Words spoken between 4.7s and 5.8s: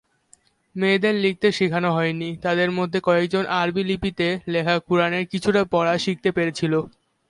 কুরআনের কিছুটা